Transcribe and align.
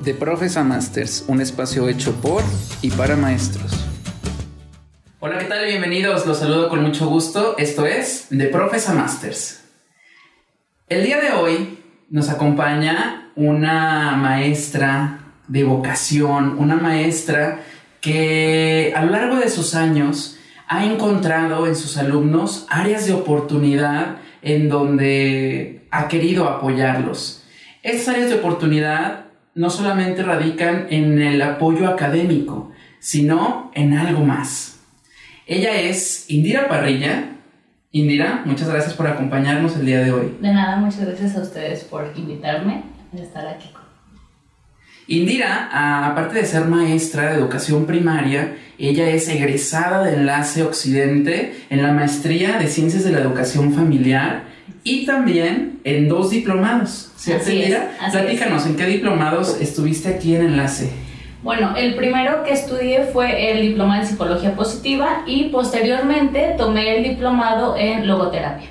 De 0.00 0.14
Profes 0.14 0.56
a 0.56 0.62
Masters, 0.62 1.24
un 1.26 1.40
espacio 1.40 1.88
hecho 1.88 2.14
por 2.20 2.42
y 2.82 2.90
para 2.90 3.16
maestros. 3.16 3.84
Hola, 5.18 5.38
¿qué 5.38 5.46
tal? 5.46 5.66
Bienvenidos, 5.66 6.24
los 6.24 6.38
saludo 6.38 6.68
con 6.68 6.82
mucho 6.82 7.08
gusto. 7.08 7.56
Esto 7.58 7.84
es 7.84 8.28
De 8.30 8.46
Profes 8.46 8.88
a 8.88 8.94
Masters. 8.94 9.64
El 10.88 11.04
día 11.04 11.20
de 11.20 11.32
hoy 11.32 11.78
nos 12.10 12.30
acompaña 12.30 13.32
una 13.34 14.16
maestra 14.16 15.18
de 15.48 15.64
vocación, 15.64 16.58
una 16.58 16.76
maestra 16.76 17.64
que 18.00 18.92
a 18.94 19.04
lo 19.04 19.10
largo 19.10 19.36
de 19.36 19.50
sus 19.50 19.74
años 19.74 20.38
ha 20.68 20.84
encontrado 20.84 21.66
en 21.66 21.74
sus 21.74 21.98
alumnos 21.98 22.66
áreas 22.70 23.06
de 23.06 23.14
oportunidad 23.14 24.18
en 24.42 24.68
donde 24.68 25.86
ha 25.90 26.06
querido 26.06 26.48
apoyarlos. 26.48 27.44
Estas 27.82 28.14
áreas 28.14 28.28
de 28.28 28.36
oportunidad 28.36 29.27
no 29.58 29.70
solamente 29.70 30.22
radican 30.22 30.86
en 30.88 31.20
el 31.20 31.42
apoyo 31.42 31.88
académico, 31.88 32.70
sino 33.00 33.72
en 33.74 33.98
algo 33.98 34.24
más. 34.24 34.78
Ella 35.48 35.80
es 35.80 36.30
Indira 36.30 36.68
Parrilla. 36.68 37.30
Indira, 37.90 38.42
muchas 38.44 38.68
gracias 38.68 38.94
por 38.94 39.08
acompañarnos 39.08 39.74
el 39.74 39.84
día 39.84 39.98
de 39.98 40.12
hoy. 40.12 40.38
De 40.40 40.52
nada, 40.52 40.76
muchas 40.76 41.04
gracias 41.04 41.34
a 41.34 41.40
ustedes 41.40 41.82
por 41.82 42.12
invitarme 42.14 42.84
a 43.12 43.20
estar 43.20 43.48
aquí. 43.48 43.68
Indira, 45.08 46.06
aparte 46.06 46.38
de 46.38 46.46
ser 46.46 46.66
maestra 46.66 47.32
de 47.32 47.38
educación 47.38 47.84
primaria, 47.84 48.56
ella 48.78 49.10
es 49.10 49.26
egresada 49.26 50.04
de 50.04 50.14
Enlace 50.14 50.62
Occidente 50.62 51.64
en 51.68 51.82
la 51.82 51.92
maestría 51.92 52.58
de 52.58 52.68
Ciencias 52.68 53.02
de 53.02 53.10
la 53.10 53.18
Educación 53.18 53.72
Familiar 53.72 54.44
y 54.88 55.04
también 55.04 55.80
en 55.84 56.08
dos 56.08 56.30
diplomados. 56.30 57.10
¿Cierto? 57.16 57.50
Platícanos, 58.10 58.64
¿en 58.66 58.76
qué 58.76 58.86
diplomados 58.86 59.60
estuviste 59.60 60.08
aquí 60.08 60.34
en 60.34 60.46
Enlace? 60.46 60.90
Bueno, 61.42 61.76
el 61.76 61.94
primero 61.94 62.42
que 62.42 62.52
estudié 62.52 63.04
fue 63.12 63.52
el 63.52 63.62
diplomado 63.68 64.02
en 64.02 64.08
psicología 64.08 64.56
positiva 64.56 65.24
y 65.26 65.50
posteriormente 65.50 66.54
tomé 66.56 66.96
el 66.96 67.04
diplomado 67.04 67.76
en 67.76 68.06
logoterapia 68.06 68.68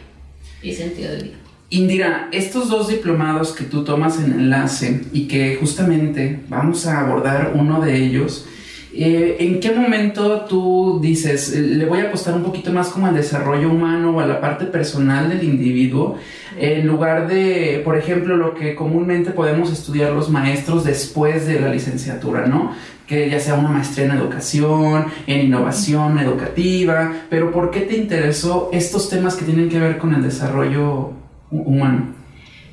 y 0.62 0.74
sentido 0.74 1.12
de 1.12 1.24
vida. 1.24 1.36
Indira, 1.70 2.30
estos 2.32 2.70
dos 2.70 2.88
diplomados 2.88 3.52
que 3.52 3.66
tú 3.66 3.84
tomas 3.84 4.20
en 4.20 4.32
enlace 4.34 5.04
y 5.14 5.28
que 5.28 5.58
justamente 5.58 6.40
vamos 6.48 6.88
a 6.88 7.02
abordar 7.02 7.52
uno 7.56 7.80
de 7.80 7.96
ellos, 7.96 8.46
eh, 8.94 9.38
¿en 9.40 9.60
qué 9.60 9.72
momento 9.72 10.42
tú 10.42 11.00
dices, 11.02 11.56
le 11.56 11.86
voy 11.86 12.00
a 12.00 12.04
apostar 12.04 12.36
un 12.36 12.44
poquito 12.44 12.72
más 12.72 12.90
como 12.90 13.08
al 13.08 13.16
desarrollo 13.16 13.70
humano 13.70 14.16
o 14.16 14.20
a 14.20 14.28
la 14.28 14.42
parte 14.42 14.66
personal 14.66 15.30
del 15.30 15.44
individuo, 15.44 16.18
en 16.60 16.88
lugar 16.88 17.28
de, 17.28 17.82
por 17.84 17.98
ejemplo, 17.98 18.36
lo 18.36 18.54
que 18.54 18.76
comúnmente 18.76 19.32
podemos 19.32 19.72
estudiar 19.72 20.14
los 20.14 20.30
maestros 20.30 20.84
después 20.84 21.46
de 21.46 21.60
la 21.60 21.70
licenciatura, 21.70 22.48
¿no? 22.48 22.74
que 23.08 23.30
ya 23.30 23.40
sea 23.40 23.56
una 23.56 23.70
maestría 23.70 24.06
en 24.06 24.12
educación, 24.12 25.06
en 25.26 25.48
innovación 25.48 26.20
educativa, 26.20 27.14
pero 27.30 27.52
¿por 27.52 27.72
qué 27.72 27.82
te 27.82 27.96
interesó 27.96 28.70
estos 28.74 29.10
temas 29.10 29.36
que 29.36 29.46
tienen 29.46 29.70
que 29.70 29.80
ver 29.80 29.98
con 29.98 30.14
el 30.14 30.22
desarrollo 30.22 31.14
humano? 31.50 32.14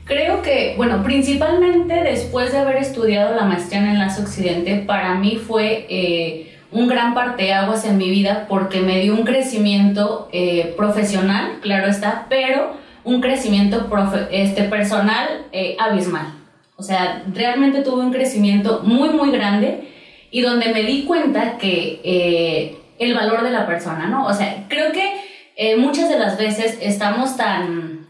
Creo 0.05 0.43
que, 0.43 0.75
bueno, 0.77 1.03
principalmente 1.03 1.95
después 1.95 2.53
de 2.53 2.59
haber 2.59 2.77
estudiado 2.77 3.35
la 3.35 3.45
maestría 3.45 3.81
en 3.81 3.89
Enlace 3.89 4.21
Occidente, 4.21 4.77
para 4.87 5.15
mí 5.15 5.37
fue 5.37 5.87
eh, 5.89 6.59
un 6.71 6.89
gran 6.89 7.15
parteaguas 7.15 7.87
en 7.87 7.97
mi 7.97 8.11
vida 8.11 8.45
porque 8.47 8.81
me 8.81 9.01
dio 9.01 9.15
un 9.15 9.25
crecimiento 9.25 10.29
eh, 10.31 10.75
profesional, 10.77 11.59
claro 11.63 11.89
está, 11.89 12.27
pero 12.29 12.75
un 13.03 13.23
crecimiento 13.23 13.89
este, 14.31 14.65
personal 14.65 15.47
eh, 15.53 15.77
abismal. 15.79 16.35
O 16.77 16.83
sea, 16.83 17.23
realmente 17.33 17.81
tuve 17.81 18.05
un 18.05 18.13
crecimiento 18.13 18.83
muy, 18.85 19.09
muy 19.09 19.31
grande 19.31 19.89
y 20.31 20.43
donde 20.43 20.71
me 20.75 20.83
di 20.83 21.05
cuenta 21.05 21.57
que 21.57 22.77
el 22.99 23.15
valor 23.15 23.43
de 23.43 23.51
la 23.53 23.67
persona, 23.67 24.07
¿no? 24.07 24.27
O 24.27 24.35
sea, 24.35 24.65
creo 24.69 24.91
que 24.93 25.77
muchas 25.77 26.09
de 26.09 26.19
las 26.19 26.37
veces 26.37 26.77
estamos 26.83 27.37
tan 27.37 28.04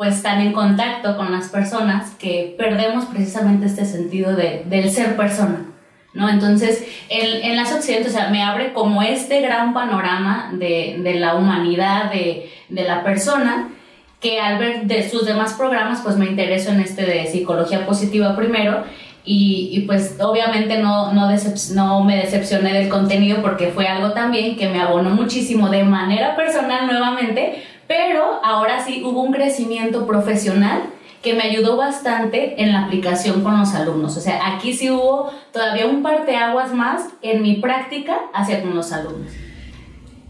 pues 0.00 0.22
tan 0.22 0.40
en 0.40 0.54
contacto 0.54 1.14
con 1.18 1.30
las 1.30 1.50
personas 1.50 2.12
que 2.12 2.54
perdemos 2.56 3.04
precisamente 3.04 3.66
este 3.66 3.84
sentido 3.84 4.34
de, 4.34 4.62
del 4.64 4.90
ser 4.90 5.14
persona. 5.14 5.66
¿no? 6.14 6.30
Entonces, 6.30 6.82
en, 7.10 7.44
en 7.44 7.54
las 7.54 7.70
occidentes, 7.70 8.14
o 8.14 8.16
sea, 8.16 8.30
me 8.30 8.42
abre 8.42 8.72
como 8.72 9.02
este 9.02 9.42
gran 9.42 9.74
panorama 9.74 10.52
de, 10.54 11.00
de 11.02 11.16
la 11.16 11.34
humanidad, 11.34 12.10
de, 12.10 12.50
de, 12.70 12.84
la 12.84 13.04
persona, 13.04 13.68
que 14.20 14.40
al 14.40 14.58
ver 14.58 14.86
de 14.86 15.06
sus 15.06 15.26
demás 15.26 15.52
programas, 15.52 16.00
pues 16.02 16.16
me 16.16 16.24
intereso 16.24 16.70
en 16.70 16.80
este 16.80 17.04
de 17.04 17.26
psicología 17.26 17.84
positiva 17.84 18.34
primero, 18.34 18.84
y, 19.22 19.68
y 19.70 19.80
pues 19.80 20.16
obviamente 20.18 20.78
no, 20.78 21.12
no, 21.12 21.28
no 21.74 22.04
me 22.04 22.16
decepcioné 22.16 22.72
del 22.72 22.88
contenido 22.88 23.42
porque 23.42 23.66
fue 23.66 23.86
algo 23.86 24.12
también 24.12 24.56
que 24.56 24.70
me 24.70 24.80
abonó 24.80 25.10
muchísimo 25.10 25.68
de 25.68 25.84
manera 25.84 26.36
personal 26.36 26.86
nuevamente, 26.86 27.62
pero 27.90 28.38
ahora 28.44 28.84
sí 28.84 29.02
hubo 29.04 29.20
un 29.20 29.32
crecimiento 29.32 30.06
profesional 30.06 30.82
que 31.24 31.34
me 31.34 31.42
ayudó 31.42 31.76
bastante 31.76 32.62
en 32.62 32.72
la 32.72 32.84
aplicación 32.84 33.42
con 33.42 33.58
los 33.58 33.74
alumnos. 33.74 34.16
O 34.16 34.20
sea, 34.20 34.54
aquí 34.54 34.74
sí 34.74 34.92
hubo 34.92 35.28
todavía 35.52 35.86
un 35.86 36.00
parteaguas 36.00 36.72
más 36.72 37.02
en 37.20 37.42
mi 37.42 37.56
práctica 37.56 38.16
hacia 38.32 38.62
con 38.62 38.76
los 38.76 38.92
alumnos. 38.92 39.32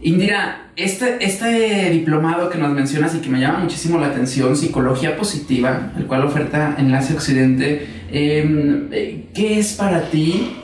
Indira, 0.01 0.71
este, 0.75 1.23
este 1.23 1.91
diplomado 1.91 2.49
que 2.49 2.57
nos 2.57 2.71
mencionas 2.71 3.13
y 3.13 3.19
que 3.19 3.29
me 3.29 3.39
llama 3.39 3.59
muchísimo 3.59 3.99
la 3.99 4.07
atención, 4.07 4.57
Psicología 4.57 5.15
Positiva, 5.15 5.91
el 5.95 6.07
cual 6.07 6.25
oferta 6.25 6.75
Enlace 6.79 7.13
Occidente, 7.13 7.87
em, 8.11 8.89
¿qué 9.35 9.59
es 9.59 9.73
para 9.73 10.09
ti 10.09 10.57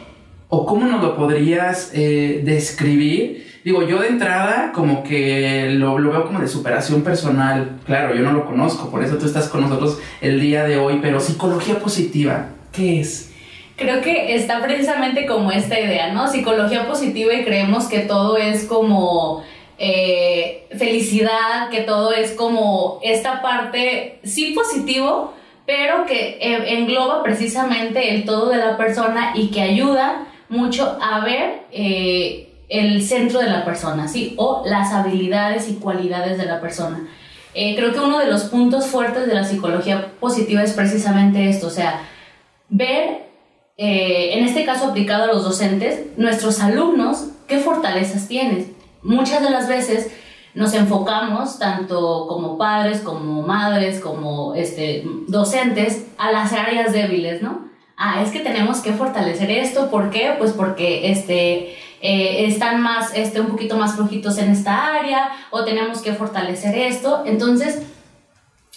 o 0.50 0.66
cómo 0.66 0.88
nos 0.88 1.04
lo 1.04 1.16
podrías 1.16 1.92
eh, 1.94 2.42
describir? 2.44 3.47
Digo, 3.64 3.84
yo 3.84 4.00
de 4.00 4.08
entrada 4.08 4.72
como 4.74 5.04
que 5.04 5.72
lo, 5.72 6.00
lo, 6.00 6.12
veo 6.12 6.26
como 6.26 6.40
de 6.40 6.48
superación 6.48 7.02
personal. 7.02 7.80
Claro, 7.86 8.16
yo 8.16 8.22
no 8.22 8.32
lo 8.32 8.46
conozco, 8.46 8.90
por 8.90 9.04
eso 9.04 9.18
tú 9.18 9.26
estás 9.26 9.50
con 9.50 9.62
nosotros 9.62 10.00
el 10.22 10.40
día 10.40 10.64
de 10.64 10.78
hoy, 10.78 11.00
pero 11.02 11.20
psicología 11.20 11.80
positiva, 11.80 12.50
¿qué 12.72 13.02
es? 13.02 13.34
Creo 13.76 14.02
que 14.02 14.36
está 14.36 14.62
precisamente 14.64 15.28
como 15.28 15.52
esta 15.52 15.80
idea, 15.80 16.12
¿no? 16.12 16.28
Psicología 16.28 16.88
positiva 16.88 17.34
y 17.34 17.44
creemos 17.44 17.86
que 17.86 18.00
todo 18.00 18.38
es 18.38 18.64
como 18.64 19.44
eh, 19.78 20.68
felicidad, 20.76 21.70
que 21.70 21.82
todo 21.82 22.12
es 22.12 22.32
como 22.32 23.00
esta 23.04 23.44
parte, 23.44 24.20
sí 24.24 24.54
positivo, 24.54 25.34
pero 25.68 26.08
que 26.08 26.40
eh, 26.42 26.78
engloba 26.80 27.22
precisamente 27.22 28.16
el 28.16 28.26
todo 28.26 28.50
de 28.50 28.58
la 28.58 28.78
persona 28.78 29.34
y 29.36 29.52
que 29.52 29.62
ayuda 29.62 30.28
mucho 30.50 30.98
a 31.00 31.24
ver 31.24 31.62
eh, 31.72 32.47
el 32.70 33.02
centro 33.02 33.40
de 33.40 33.50
la 33.50 33.64
persona, 33.64 34.08
¿sí? 34.08 34.34
O 34.38 34.64
las 34.66 34.92
habilidades 34.94 35.70
y 35.70 35.76
cualidades 35.76 36.38
de 36.38 36.46
la 36.46 36.60
persona. 36.60 37.08
Eh, 37.54 37.76
creo 37.76 37.94
que 37.94 38.00
uno 38.00 38.20
de 38.20 38.28
los 38.28 38.44
puntos 38.44 38.88
fuertes 38.88 39.26
de 39.26 39.34
la 39.34 39.44
psicología 39.44 40.12
positiva 40.20 40.62
es 40.62 40.74
precisamente 40.74 41.50
esto, 41.50 41.68
o 41.68 41.72
sea, 41.72 42.02
ver, 42.70 43.28
eh, 43.78 44.34
en 44.34 44.46
este 44.46 44.66
caso 44.66 44.88
aplicado 44.88 45.24
a 45.24 45.28
los 45.28 45.44
docentes, 45.44 46.06
nuestros 46.18 46.60
alumnos, 46.60 47.30
qué 47.48 47.60
fortalezas 47.60 48.28
tienes. 48.28 48.68
Muchas 49.02 49.42
de 49.42 49.50
las 49.50 49.68
veces 49.68 50.12
nos 50.54 50.74
enfocamos, 50.74 51.60
tanto 51.60 52.28
como 52.28 52.58
padres, 52.58 53.02
como 53.02 53.44
madres, 53.44 54.00
como 54.00 54.56
este, 54.56 55.04
docentes, 55.28 56.08
a 56.18 56.32
las 56.32 56.52
áreas 56.54 56.94
débiles, 56.94 57.42
¿no? 57.42 57.68
Ah, 57.98 58.22
es 58.22 58.30
que 58.30 58.42
tenemos 58.42 58.80
que 58.80 58.94
fortalecer 58.94 59.50
esto, 59.50 59.90
¿por 59.90 60.12
qué? 60.12 60.36
Pues 60.38 60.52
porque 60.52 61.10
este 61.12 61.76
eh, 62.00 62.46
están 62.46 62.80
más, 62.82 63.12
este, 63.16 63.42
un 63.42 63.48
poquito 63.48 63.76
más 63.76 63.96
flojitos 63.96 64.38
en 64.38 64.52
esta 64.52 64.94
área 64.94 65.32
o 65.50 65.66
tenemos 65.66 66.02
que 66.02 66.14
fortalecer 66.14 66.78
esto. 66.78 67.24
Entonces, 67.26 67.82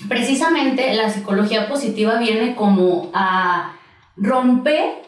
precisamente 0.08 0.94
la 0.94 1.10
psicología 1.10 1.68
positiva 1.68 2.18
viene 2.18 2.54
como 2.54 3.10
a 3.12 3.76
romper 4.16 5.02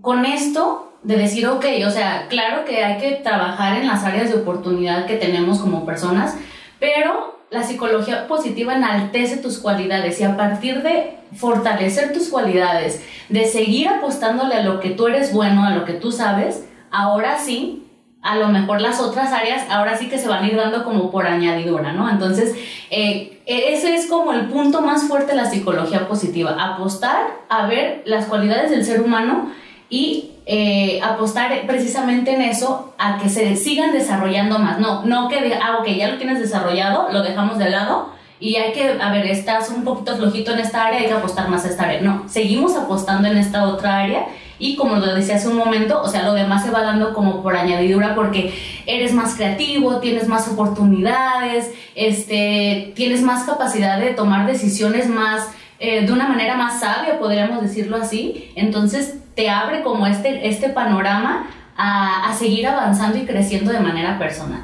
con 0.00 0.24
esto 0.24 0.94
de 1.02 1.16
decir, 1.16 1.46
ok, 1.46 1.66
o 1.86 1.90
sea, 1.90 2.26
claro 2.28 2.64
que 2.64 2.82
hay 2.82 2.98
que 2.98 3.16
trabajar 3.16 3.76
en 3.76 3.86
las 3.86 4.02
áreas 4.04 4.30
de 4.30 4.36
oportunidad 4.36 5.06
que 5.06 5.16
tenemos 5.16 5.58
como 5.58 5.84
personas, 5.84 6.36
pero 6.80 7.37
la 7.50 7.62
psicología 7.62 8.26
positiva 8.26 8.74
enaltece 8.74 9.38
tus 9.38 9.58
cualidades 9.58 10.20
y 10.20 10.24
a 10.24 10.36
partir 10.36 10.82
de 10.82 11.18
fortalecer 11.36 12.12
tus 12.12 12.28
cualidades, 12.28 13.02
de 13.28 13.46
seguir 13.46 13.88
apostándole 13.88 14.54
a 14.54 14.62
lo 14.62 14.80
que 14.80 14.90
tú 14.90 15.06
eres 15.06 15.32
bueno, 15.32 15.64
a 15.64 15.70
lo 15.70 15.84
que 15.84 15.94
tú 15.94 16.12
sabes, 16.12 16.66
ahora 16.90 17.38
sí, 17.38 17.84
a 18.22 18.36
lo 18.36 18.48
mejor 18.48 18.80
las 18.80 19.00
otras 19.00 19.32
áreas, 19.32 19.64
ahora 19.70 19.96
sí 19.96 20.08
que 20.08 20.18
se 20.18 20.28
van 20.28 20.44
a 20.44 20.48
ir 20.48 20.56
dando 20.56 20.84
como 20.84 21.10
por 21.10 21.26
añadidura, 21.26 21.92
¿no? 21.92 22.10
Entonces, 22.10 22.54
eh, 22.90 23.40
ese 23.46 23.94
es 23.94 24.06
como 24.06 24.32
el 24.32 24.46
punto 24.46 24.82
más 24.82 25.04
fuerte 25.04 25.32
de 25.32 25.36
la 25.36 25.48
psicología 25.48 26.08
positiva, 26.08 26.56
apostar 26.58 27.26
a 27.48 27.66
ver 27.66 28.02
las 28.04 28.26
cualidades 28.26 28.70
del 28.70 28.84
ser 28.84 29.00
humano 29.00 29.52
y 29.90 30.32
eh, 30.46 31.00
apostar 31.02 31.66
precisamente 31.66 32.34
en 32.34 32.42
eso 32.42 32.94
a 32.98 33.18
que 33.18 33.28
se 33.28 33.56
sigan 33.56 33.92
desarrollando 33.92 34.58
más. 34.58 34.78
No, 34.78 35.04
no 35.04 35.28
que, 35.28 35.54
ah, 35.54 35.78
ok, 35.80 35.88
ya 35.88 36.08
lo 36.08 36.18
tienes 36.18 36.40
desarrollado, 36.40 37.08
lo 37.12 37.22
dejamos 37.22 37.58
de 37.58 37.70
lado 37.70 38.18
y 38.40 38.56
hay 38.56 38.72
que, 38.72 38.98
a 39.00 39.10
ver, 39.10 39.26
estás 39.26 39.70
un 39.70 39.82
poquito 39.84 40.16
flojito 40.16 40.52
en 40.52 40.60
esta 40.60 40.86
área, 40.86 41.00
hay 41.00 41.06
que 41.06 41.12
apostar 41.12 41.48
más 41.48 41.64
a 41.64 41.68
esta 41.68 41.84
área. 41.84 42.00
No, 42.00 42.28
seguimos 42.28 42.76
apostando 42.76 43.28
en 43.28 43.36
esta 43.36 43.64
otra 43.64 43.98
área 43.98 44.26
y 44.58 44.76
como 44.76 44.96
lo 44.96 45.14
decía 45.14 45.36
hace 45.36 45.48
un 45.48 45.56
momento, 45.56 46.00
o 46.02 46.08
sea, 46.08 46.22
lo 46.22 46.34
demás 46.34 46.64
se 46.64 46.70
va 46.70 46.82
dando 46.82 47.14
como 47.14 47.42
por 47.42 47.56
añadidura 47.56 48.14
porque 48.14 48.54
eres 48.86 49.12
más 49.12 49.34
creativo, 49.34 49.98
tienes 49.98 50.28
más 50.28 50.48
oportunidades, 50.48 51.72
este, 51.94 52.92
tienes 52.94 53.22
más 53.22 53.44
capacidad 53.44 53.98
de 53.98 54.10
tomar 54.10 54.46
decisiones 54.46 55.08
más, 55.08 55.48
eh, 55.80 56.06
de 56.06 56.12
una 56.12 56.28
manera 56.28 56.56
más 56.56 56.80
sabia, 56.80 57.18
podríamos 57.18 57.62
decirlo 57.62 57.96
así. 57.96 58.50
Entonces 58.56 59.18
te 59.38 59.48
abre 59.48 59.82
como 59.82 60.04
este, 60.08 60.48
este 60.48 60.70
panorama 60.70 61.46
a, 61.76 62.28
a 62.28 62.34
seguir 62.34 62.66
avanzando 62.66 63.18
y 63.18 63.24
creciendo 63.24 63.70
de 63.70 63.78
manera 63.78 64.18
personal. 64.18 64.62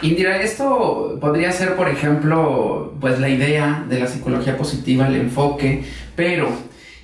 Indira, 0.00 0.40
esto 0.40 1.18
podría 1.20 1.50
ser, 1.50 1.74
por 1.74 1.88
ejemplo, 1.88 2.94
pues 3.00 3.18
la 3.18 3.28
idea 3.28 3.84
de 3.88 3.98
la 3.98 4.06
psicología 4.06 4.56
positiva, 4.56 5.08
el 5.08 5.16
enfoque, 5.16 5.82
pero 6.14 6.50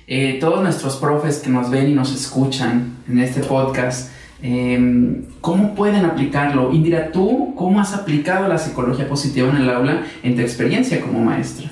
eh, 0.07 0.37
todos 0.39 0.63
nuestros 0.63 0.95
profes 0.95 1.39
que 1.39 1.49
nos 1.49 1.69
ven 1.69 1.89
y 1.89 1.93
nos 1.93 2.15
escuchan 2.15 2.95
en 3.09 3.19
este 3.19 3.41
podcast, 3.41 4.13
em, 4.41 5.25
¿cómo 5.41 5.75
pueden 5.75 6.05
aplicarlo? 6.05 6.71
Indira, 6.71 7.11
¿tú 7.11 7.53
cómo 7.57 7.81
has 7.81 7.93
aplicado 7.93 8.47
la 8.47 8.57
psicología 8.57 9.09
positiva 9.09 9.49
en 9.49 9.57
el 9.57 9.69
aula 9.69 10.03
en 10.23 10.37
tu 10.37 10.41
experiencia 10.41 11.01
como 11.01 11.19
maestra? 11.19 11.69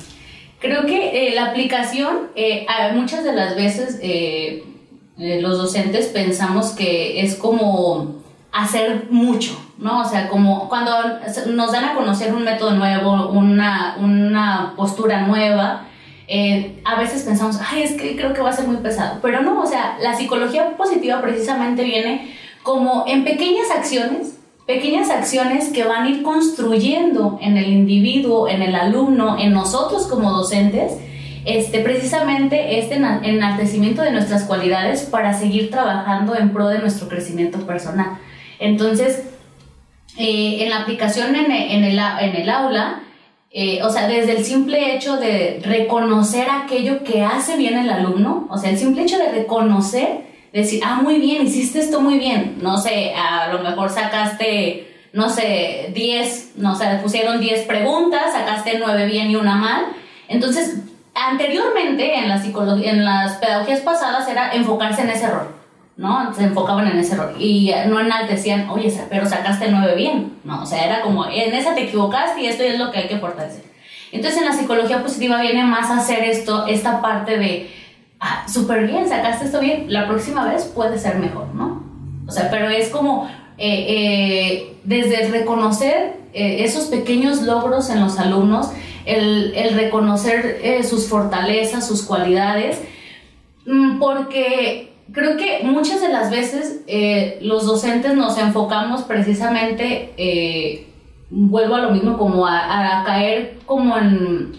Creo 0.60 0.86
que 0.86 1.30
eh, 1.30 1.36
la 1.36 1.52
aplicación, 1.52 2.32
eh, 2.36 2.66
muchas 2.96 3.24
de 3.24 3.32
las 3.32 3.56
veces 3.56 4.02
los 5.18 5.58
docentes 5.58 6.08
pensamos 6.08 6.72
que 6.72 7.22
es 7.22 7.36
como 7.36 8.18
hacer 8.52 9.08
mucho, 9.10 9.60
¿no? 9.78 10.02
O 10.02 10.06
sea, 10.06 10.30
como 10.30 10.70
cuando 10.70 10.92
nos 11.48 11.72
dan 11.72 11.86
a 11.86 11.96
conocer 11.96 12.34
un 12.34 12.44
método 12.44 12.72
nuevo, 12.72 13.30
una, 13.30 13.98
una 14.00 14.74
postura 14.76 15.28
nueva, 15.28 15.88
eh, 16.28 16.82
a 16.84 17.00
veces 17.00 17.24
pensamos, 17.24 17.60
ay, 17.72 17.84
es 17.84 17.94
que 17.94 18.16
creo 18.16 18.34
que 18.34 18.42
va 18.42 18.50
a 18.50 18.54
ser 18.54 18.68
muy 18.68 18.78
pesado, 18.78 19.20
pero 19.22 19.42
no, 19.42 19.62
o 19.62 19.66
sea, 19.66 19.98
la 20.02 20.16
psicología 20.16 20.76
positiva 20.76 21.22
precisamente 21.22 21.84
viene 21.84 22.36
como 22.64 23.06
en 23.08 23.24
pequeñas 23.24 23.72
acciones, 23.72 24.38
pequeñas 24.66 25.10
acciones 25.10 25.70
que 25.70 25.86
van 25.86 26.04
a 26.04 26.10
ir 26.10 26.24
construyendo 26.24 27.40
en 27.42 27.58
el 27.58 27.70
individuo, 27.72 28.50
en 28.50 28.62
el 28.62 28.76
alumno, 28.76 29.38
en 29.40 29.54
nosotros 29.54 30.08
como 30.08 30.32
docentes, 30.32 30.98
este, 31.48 31.80
precisamente 31.80 32.78
este 32.78 32.96
enaltecimiento 32.96 34.02
de 34.02 34.12
nuestras 34.12 34.44
cualidades 34.44 35.04
para 35.04 35.34
seguir 35.34 35.72
trabajando 35.72 36.36
en 36.36 36.52
pro 36.52 36.68
de 36.68 36.80
nuestro 36.80 37.08
crecimiento 37.08 37.66
personal. 37.66 38.18
Entonces, 38.60 39.24
eh, 40.18 40.58
en 40.60 40.70
la 40.70 40.82
aplicación 40.82 41.38
en, 41.38 41.50
el, 41.50 41.98
en 41.98 42.36
el 42.36 42.50
aula, 42.50 43.02
eh, 43.50 43.82
o 43.82 43.90
sea, 43.90 44.10
desde 44.10 44.34
el 44.34 44.44
simple 44.44 44.94
hecho 44.94 45.16
de 45.16 45.62
reconocer 45.64 46.48
aquello 46.52 47.06
que 47.06 47.24
hace 47.24 47.56
bien 47.56 47.78
el 47.78 47.90
alumno, 47.92 48.50
o 48.52 48.58
sea, 48.58 48.70
el 48.70 48.78
simple 48.78 49.04
hecho 49.04 49.18
de 49.18 49.32
reconocer, 49.32 50.26
decir, 50.52 50.82
ah, 50.84 51.00
muy 51.02 51.18
bien, 51.18 51.48
hiciste 51.48 51.80
esto 51.80 52.02
muy 52.02 52.20
bien, 52.20 52.58
no 52.62 52.78
sé, 52.78 53.14
a 53.16 53.54
lo 53.54 53.64
mejor 53.64 53.90
sacaste, 53.90 54.94
no 55.14 55.30
sé, 55.30 55.92
10, 55.94 56.58
no 56.58 56.76
sé, 56.76 57.00
pusieron 57.02 57.40
10 57.40 57.68
preguntas, 57.68 58.34
sacaste 58.34 58.80
9 58.80 59.06
bien 59.06 59.32
y 59.32 59.38
una 59.38 59.56
mal, 59.56 59.86
entonces, 60.28 60.82
anteriormente 61.30 62.18
en 62.18 62.30
la 62.30 62.42
en 62.44 63.06
las 63.06 63.38
pedagogías 63.38 63.82
pasadas 63.82 64.28
era 64.28 64.52
enfocarse 64.52 65.02
en 65.02 65.10
ese 65.10 65.26
error. 65.26 65.58
¿no? 65.98 66.32
Se 66.34 66.44
enfocaban 66.44 66.88
en 66.88 67.00
ese 67.00 67.16
error 67.16 67.34
y 67.40 67.74
no 67.88 68.00
enaltecían, 68.00 68.70
oye, 68.70 68.94
pero 69.10 69.26
sacaste 69.26 69.70
9 69.70 69.96
bien, 69.96 70.38
¿no? 70.44 70.62
O 70.62 70.66
sea, 70.66 70.86
era 70.86 71.02
como, 71.02 71.26
en 71.26 71.54
esa 71.54 71.74
te 71.74 71.86
equivocaste 71.86 72.42
y 72.42 72.46
esto 72.46 72.64
es 72.64 72.78
lo 72.78 72.92
que 72.92 73.00
hay 73.00 73.08
que 73.08 73.18
fortalecer. 73.18 73.64
Entonces 74.12 74.40
en 74.40 74.46
la 74.46 74.54
psicología 74.54 75.02
positiva 75.02 75.42
viene 75.42 75.64
más 75.64 75.90
a 75.90 75.98
hacer 75.98 76.24
esto, 76.24 76.68
esta 76.68 77.02
parte 77.02 77.38
de, 77.38 77.72
ah, 78.20 78.46
súper 78.48 78.86
bien, 78.86 79.10
sacaste 79.10 79.46
esto 79.46 79.60
bien, 79.60 79.92
la 79.92 80.08
próxima 80.08 80.46
vez 80.46 80.66
puede 80.66 81.00
ser 81.00 81.16
mejor, 81.16 81.48
¿no? 81.56 81.84
O 82.28 82.32
sea, 82.32 82.50
pero 82.52 82.70
es 82.70 82.90
como 82.90 83.28
eh, 83.58 83.86
eh, 83.90 84.78
desde 84.84 85.30
reconocer 85.30 86.18
eh, 86.34 86.64
esos 86.64 86.86
pequeños 86.86 87.42
logros 87.42 87.90
en 87.90 88.02
los 88.02 88.20
alumnos, 88.20 88.70
el, 89.08 89.74
reconocer 89.74 90.84
sus 90.84 91.08
fortalezas, 91.08 91.88
sus 91.88 92.04
cualidades, 92.04 92.82
mm, 93.66 94.00
porque 94.00 94.88
creo 95.12 95.38
que 95.38 95.62
muchas 95.64 96.02
de 96.02 96.10
las 96.10 96.30
veces 96.30 96.82
eh, 96.88 97.40
los 97.42 97.66
docentes 97.66 98.16
nos 98.16 98.38
enfocamos 98.38 99.04
precisamente, 99.04 100.14
eh, 100.18 100.88
vuelvo 101.30 101.76
a 101.76 101.82
lo 101.82 101.92
mismo, 101.92 102.18
como 102.18 102.46
a, 102.46 103.04
caer 103.06 103.58
como 103.66 103.98
en, 103.98 104.54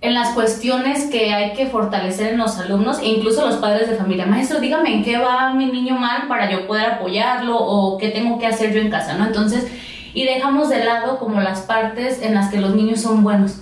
en, 0.00 0.14
las 0.14 0.30
cuestiones 0.30 1.04
que 1.06 1.32
hay 1.32 1.52
que 1.52 1.66
fortalecer 1.66 2.32
en 2.32 2.38
los 2.38 2.58
alumnos 2.58 2.98
e 3.00 3.06
incluso 3.06 3.46
los 3.46 3.56
padres 3.56 3.88
de 3.88 3.96
familia. 3.96 4.26
Maestro, 4.26 4.60
dígame 4.60 4.94
en 4.94 5.04
qué 5.04 5.18
va 5.18 5.54
mi 5.54 5.66
niño 5.66 5.96
mal 5.96 6.28
para 6.28 6.50
yo 6.50 6.66
poder 6.66 6.86
apoyarlo 6.86 7.56
o 7.56 7.98
qué 7.98 8.08
tengo 8.08 8.38
que 8.38 8.46
hacer 8.46 8.72
yo 8.72 8.80
en 8.80 8.90
casa, 8.90 9.16
¿no? 9.16 9.26
Entonces, 9.26 9.66
y 10.14 10.24
dejamos 10.24 10.68
de 10.70 10.84
lado 10.84 11.18
como 11.18 11.40
las 11.40 11.62
partes 11.62 12.22
en 12.22 12.34
las 12.34 12.50
que 12.50 12.60
los 12.60 12.74
niños 12.74 13.00
son 13.00 13.22
buenos. 13.22 13.60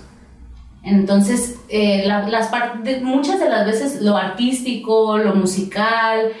Entonces, 0.83 1.59
eh, 1.69 2.03
las 2.05 2.51
muchas 3.01 3.39
de 3.39 3.49
las 3.49 3.65
veces 3.65 4.01
lo 4.01 4.17
artístico, 4.17 5.17
lo 5.17 5.33
musical, 5.33 6.33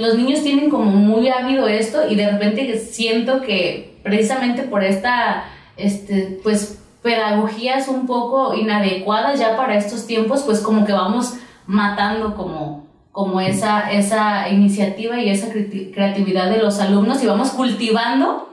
los 0.00 0.16
niños 0.16 0.42
tienen 0.42 0.70
como 0.70 0.84
muy 0.84 1.28
ávido 1.28 1.66
esto 1.66 2.08
y 2.08 2.14
de 2.14 2.30
repente 2.30 2.78
siento 2.78 3.42
que 3.42 3.98
precisamente 4.04 4.62
por 4.62 4.84
esta, 4.84 5.44
este, 5.76 6.38
pues, 6.44 6.78
pedagogías 7.02 7.88
un 7.88 8.06
poco 8.06 8.54
inadecuadas 8.54 9.38
ya 9.40 9.56
para 9.56 9.76
estos 9.76 10.06
tiempos, 10.06 10.42
pues 10.44 10.60
como 10.60 10.84
que 10.84 10.92
vamos 10.92 11.34
matando 11.66 12.36
como, 12.36 12.86
como 13.10 13.40
esa, 13.40 13.90
esa 13.90 14.48
iniciativa 14.48 15.20
y 15.20 15.28
esa 15.28 15.48
creatividad 15.52 16.50
de 16.50 16.58
los 16.58 16.78
alumnos 16.78 17.22
y 17.22 17.26
vamos 17.26 17.50
cultivando 17.50 18.45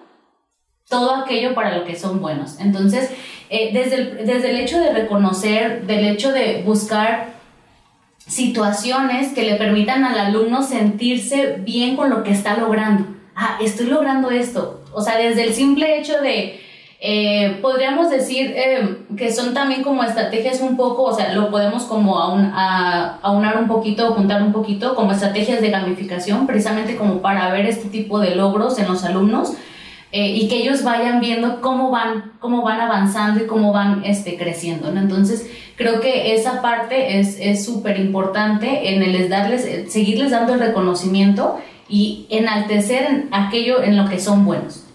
todo 0.90 1.16
aquello 1.16 1.54
para 1.54 1.78
lo 1.78 1.86
que 1.86 1.96
son 1.96 2.22
buenos. 2.22 2.60
Entonces, 2.60 3.10
eh, 3.50 3.72
desde, 3.74 3.96
el, 3.96 4.26
desde 4.26 4.50
el 4.52 4.60
hecho 4.60 4.80
de 4.80 4.94
reconocer, 4.94 5.86
del 5.86 6.06
hecho 6.06 6.32
de 6.32 6.64
buscar 6.66 7.34
situaciones 8.26 9.34
que 9.34 9.44
le 9.44 9.56
permitan 9.56 10.04
al 10.04 10.18
alumno 10.18 10.64
sentirse 10.64 11.58
bien 11.60 11.96
con 11.96 12.10
lo 12.10 12.24
que 12.24 12.32
está 12.32 12.58
logrando. 12.58 13.06
Ah, 13.36 13.58
estoy 13.62 13.88
logrando 13.88 14.32
esto. 14.32 14.84
O 14.94 15.02
sea, 15.02 15.18
desde 15.18 15.44
el 15.44 15.54
simple 15.54 16.00
hecho 16.00 16.22
de, 16.22 16.62
eh, 17.00 17.60
podríamos 17.62 18.10
decir 18.10 18.54
eh, 18.56 19.06
que 19.18 19.32
son 19.32 19.54
también 19.54 19.84
como 19.84 20.04
estrategias 20.04 20.62
un 20.62 20.78
poco, 20.78 21.04
o 21.04 21.14
sea, 21.14 21.34
lo 21.34 21.50
podemos 21.50 21.84
como 21.84 22.18
aun, 22.20 22.52
a, 22.54 23.18
aunar 23.22 23.58
un 23.58 23.68
poquito, 23.68 24.14
juntar 24.14 24.42
un 24.42 24.54
poquito, 24.54 24.96
como 24.96 25.12
estrategias 25.12 25.62
de 25.62 25.70
gamificación, 25.70 26.48
precisamente 26.48 26.96
como 26.96 27.22
para 27.22 27.52
ver 27.52 27.66
este 27.66 27.90
tipo 27.90 28.20
de 28.20 28.36
logros 28.36 28.80
en 28.80 28.88
los 28.88 29.04
alumnos 29.04 29.54
eh, 30.16 30.30
y 30.30 30.48
que 30.48 30.58
ellos 30.58 30.84
vayan 30.84 31.20
viendo 31.20 31.60
cómo 31.60 31.90
van, 31.90 32.34
cómo 32.40 32.62
van 32.62 32.80
avanzando 32.80 33.44
y 33.44 33.48
cómo 33.48 33.74
van 33.74 34.04
este, 34.06 34.38
creciendo, 34.38 34.92
¿no? 34.92 35.02
Entonces, 35.02 35.50
creo 35.76 36.02
que 36.02 36.36
esa 36.36 36.62
parte 36.62 37.20
es 37.20 37.66
súper 37.66 38.00
importante 38.00 38.94
en 38.94 39.02
el 39.02 39.28
darles, 39.28 39.66
eh, 39.66 39.86
seguirles 39.90 40.30
dando 40.30 40.54
el 40.54 40.60
reconocimiento 40.60 41.58
y 41.90 42.28
enaltecer 42.30 43.26
aquello 43.32 43.82
en 43.82 43.98
lo 43.98 44.08
que 44.08 44.20
son 44.20 44.46
buenos. 44.46 44.86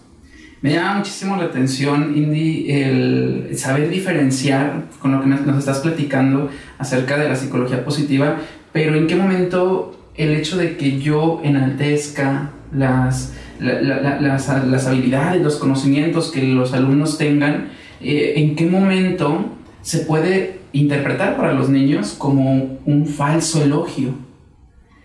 Me 0.61 0.71
llama 0.71 0.95
muchísimo 0.95 1.35
la 1.35 1.45
atención, 1.45 2.13
Indy, 2.15 2.71
el 2.71 3.57
saber 3.57 3.89
diferenciar 3.89 4.85
con 5.01 5.11
lo 5.11 5.21
que 5.21 5.27
nos 5.27 5.57
estás 5.57 5.79
platicando 5.79 6.49
acerca 6.77 7.17
de 7.17 7.27
la 7.27 7.35
psicología 7.35 7.83
positiva, 7.83 8.37
pero 8.71 8.95
en 8.95 9.07
qué 9.07 9.17
momento 9.17 9.99
el 10.15 10.31
hecho 10.31 10.55
de 10.55 10.77
que 10.77 10.99
yo 10.99 11.41
enaltezca 11.43 12.51
las 12.73 13.33
las, 13.59 14.87
habilidades, 14.87 15.41
los 15.41 15.57
conocimientos 15.57 16.31
que 16.31 16.41
los 16.43 16.73
alumnos 16.73 17.17
tengan, 17.17 17.69
eh, 18.01 18.33
en 18.37 18.55
qué 18.55 18.65
momento 18.65 19.45
se 19.81 19.99
puede 19.99 20.59
interpretar 20.71 21.35
para 21.35 21.53
los 21.53 21.69
niños 21.69 22.15
como 22.17 22.79
un 22.85 23.05
falso 23.05 23.63
elogio. 23.63 24.13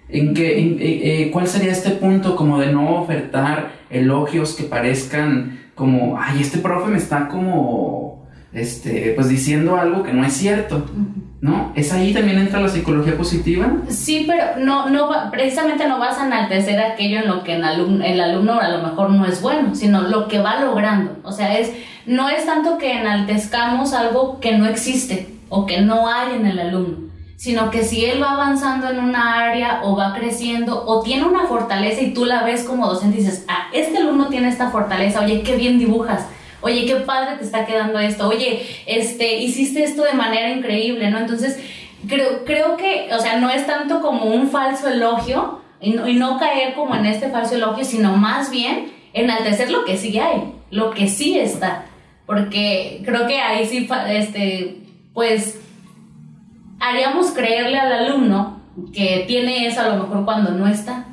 ¿En 0.09 0.35
qué, 0.35 0.59
eh, 0.59 0.77
eh, 0.81 1.31
¿Cuál 1.33 1.49
sería 1.49 1.73
este 1.73 1.91
punto 1.91 2.37
como 2.37 2.61
de 2.61 2.73
no 2.73 3.03
ofertar 3.03 3.73
elogios 3.91 4.55
que 4.55 4.65
parezcan 4.65 5.61
como, 5.75 6.19
ay, 6.19 6.41
este 6.41 6.59
profe 6.59 6.91
me 6.91 6.99
está 6.99 7.29
como, 7.29 8.27
este, 8.53 9.13
pues 9.17 9.29
diciendo 9.29 9.77
algo 9.77 10.03
que 10.03 10.13
no 10.13 10.25
es 10.25 10.35
cierto? 10.35 10.87
¿No? 11.45 11.73
¿Es 11.75 11.93
ahí 11.93 12.15
también 12.15 12.39
entra 12.39 12.59
la 12.59 12.71
psicología 12.71 13.19
positiva? 13.19 13.71
Sí, 13.91 14.25
pero 14.27 14.65
no, 14.65 14.89
no 14.89 15.11
precisamente 15.31 15.87
no 15.87 15.99
vas 15.99 16.19
a 16.19 16.25
enaltecer 16.25 16.81
aquello 16.81 17.19
en 17.19 17.29
lo 17.29 17.45
que 17.45 17.57
el 17.57 17.65
alumno, 17.65 18.03
el 18.03 18.19
alumno 18.19 18.59
a 18.59 18.71
lo 18.71 18.79
mejor 18.83 19.11
no 19.11 19.27
es 19.27 19.43
bueno, 19.43 19.75
sino 19.75 20.01
lo 20.01 20.27
que 20.27 20.39
va 20.39 20.61
logrando. 20.61 21.19
O 21.23 21.33
sea, 21.33 21.59
es, 21.59 21.71
no 22.07 22.31
es 22.31 22.47
tanto 22.47 22.79
que 22.79 22.99
enaltezcamos 22.99 23.93
algo 23.93 24.41
que 24.41 24.57
no 24.57 24.65
existe 24.65 25.35
o 25.51 25.67
que 25.67 25.83
no 25.83 26.09
hay 26.09 26.35
en 26.35 26.47
el 26.47 26.59
alumno, 26.59 27.11
sino 27.37 27.71
que 27.71 27.85
si 27.85 28.07
él 28.07 28.23
va 28.23 28.33
avanzando 28.33 28.89
en 28.89 29.01
una 29.01 29.39
área 29.39 29.83
o 29.83 29.95
va 29.95 30.15
creciendo 30.15 30.83
o 30.87 31.03
tiene 31.03 31.27
una 31.27 31.47
fortaleza 31.47 32.01
y 32.01 32.15
tú 32.15 32.25
la 32.25 32.43
ves 32.43 32.65
como 32.65 32.87
docente 32.87 33.19
y 33.19 33.21
dices, 33.21 33.45
ah, 33.49 33.67
este 33.75 33.99
alumno 33.99 34.29
tiene 34.29 34.49
esta 34.49 34.71
fortaleza, 34.71 35.21
oye, 35.21 35.43
qué 35.43 35.57
bien 35.57 35.79
dibujas 35.79 36.27
oye, 36.65 36.87
qué 36.87 36.97
padre 36.97 37.37
te 37.37 37.45
está 37.45 37.67
quedando 37.67 37.99
esto, 37.99 38.27
oye, 38.27 38.67
este, 38.87 39.37
hiciste 39.37 39.85
esto 39.85 40.03
de 40.03 40.15
manera 40.15 40.51
increíble, 40.51 41.11
¿no? 41.11 41.19
Entonces, 41.19 41.59
creo, 42.09 42.45
creo 42.45 42.77
que, 42.77 43.11
o 43.13 43.19
sea, 43.19 43.39
no 43.39 43.51
es 43.51 43.67
tanto 43.67 44.01
como 44.01 44.25
un 44.25 44.49
falso 44.49 44.89
elogio, 44.89 45.61
Y 45.81 45.93
no, 45.93 46.39
caer 46.39 46.73
como 46.75 46.95
en 46.95 47.05
este 47.05 47.29
falso 47.29 47.57
elogio, 47.57 47.85
sino 47.85 48.17
más 48.17 48.51
bien 48.51 48.91
enaltecer 49.13 49.71
lo 49.71 49.85
que 49.85 49.99
sí 49.99 50.19
hay, 50.19 50.55
lo 50.71 50.91
que 50.93 51.09
sí 51.09 51.39
está. 51.39 51.85
Porque 52.25 53.03
creo 53.05 53.27
que 53.27 53.39
ahí 53.39 53.67
sí, 53.67 53.87
este, 54.09 54.79
pues, 55.13 55.61
haríamos 56.81 57.33
creerle 57.33 57.79
al 57.79 57.93
alumno 57.93 58.63
que 58.95 59.25
tiene 59.27 59.67
eso 59.67 59.83
a 59.83 59.89
lo 59.91 60.05
mejor 60.05 60.25
cuando 60.25 60.53
no 60.53 60.67
está. 60.67 61.04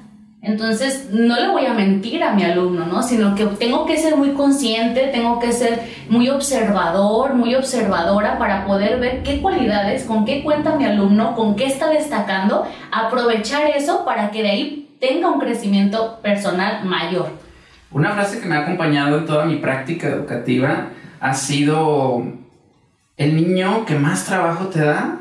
Entonces, 0.43 1.09
no 1.11 1.35
le 1.35 1.49
voy 1.49 1.67
a 1.67 1.73
mentir 1.73 2.23
a 2.23 2.33
mi 2.33 2.43
alumno, 2.43 2.85
¿no? 2.87 3.03
Sino 3.03 3.35
que 3.35 3.45
tengo 3.45 3.85
que 3.85 3.97
ser 3.97 4.15
muy 4.15 4.31
consciente, 4.31 5.09
tengo 5.13 5.39
que 5.39 5.51
ser 5.51 5.83
muy 6.09 6.29
observador, 6.29 7.35
muy 7.35 7.53
observadora 7.53 8.39
para 8.39 8.65
poder 8.65 8.99
ver 8.99 9.21
qué 9.21 9.39
cualidades, 9.39 10.03
con 10.03 10.25
qué 10.25 10.43
cuenta 10.43 10.75
mi 10.75 10.85
alumno, 10.85 11.35
con 11.35 11.55
qué 11.55 11.67
está 11.67 11.89
destacando, 11.89 12.65
aprovechar 12.91 13.67
eso 13.67 14.03
para 14.03 14.31
que 14.31 14.41
de 14.41 14.49
ahí 14.49 14.97
tenga 14.99 15.29
un 15.29 15.39
crecimiento 15.39 16.19
personal 16.23 16.85
mayor. 16.85 17.29
Una 17.91 18.11
frase 18.13 18.39
que 18.39 18.47
me 18.47 18.55
ha 18.55 18.61
acompañado 18.61 19.19
en 19.19 19.25
toda 19.27 19.45
mi 19.45 19.57
práctica 19.57 20.07
educativa 20.07 20.87
ha 21.19 21.33
sido, 21.35 22.23
el 23.15 23.35
niño 23.35 23.85
que 23.85 23.93
más 23.93 24.25
trabajo 24.25 24.67
te 24.67 24.79
da 24.79 25.19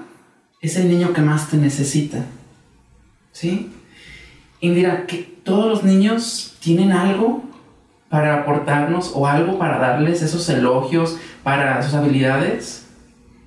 es 0.62 0.77
el 0.77 0.89
niño 0.89 1.12
que 1.12 1.21
más 1.21 1.50
te 1.50 1.59
necesita. 1.59 2.25
¿Sí? 3.33 3.71
Indira, 4.61 5.07
que 5.07 5.19
todos 5.45 5.67
los 5.67 5.83
niños 5.83 6.57
tienen 6.61 6.93
algo 6.93 7.43
para 8.09 8.40
aportarnos 8.40 9.12
o 9.14 9.26
algo 9.26 9.59
para 9.59 9.79
darles 9.79 10.21
esos 10.23 10.49
elogios 10.49 11.17
para 11.43 11.83
sus 11.83 11.95
habilidades? 11.95 12.87